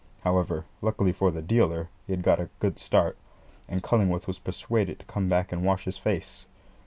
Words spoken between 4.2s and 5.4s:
was persuaded to come